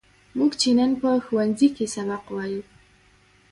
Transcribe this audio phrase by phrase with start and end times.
[0.37, 2.63] موږ چې نن په ښوونځي کې سبق وایو.